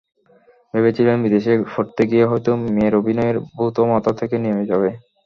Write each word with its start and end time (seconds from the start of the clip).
ভেবেছিলেন 0.73 1.17
বিদেশে 1.23 1.53
পড়তে 1.71 2.03
গিয়ে 2.11 2.25
হয়তো 2.25 2.51
মেয়ের 2.67 2.93
অভিনয়ের 2.99 3.37
ভূত 3.49 3.75
মাথা 3.91 4.11
থেকে 4.19 4.35
নেমে 4.39 4.63
যাবে। 4.71 4.89